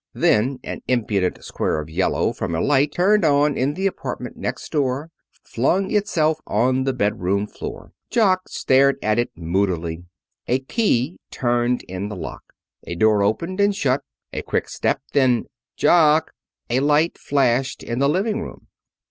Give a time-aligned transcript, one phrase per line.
[0.15, 4.71] Then an impudent square of yellow from a light turned on in the apartment next
[4.71, 5.11] door
[5.43, 7.91] flung itself on the bedroom floor.
[8.09, 10.05] Jock stared at it moodily.
[10.47, 12.53] A key turned in the lock.
[12.87, 14.01] A door opened and shut.
[14.33, 15.01] A quick step.
[15.13, 15.45] Then:
[15.77, 16.31] "Jock!"
[16.71, 18.69] A light flashed in the living room.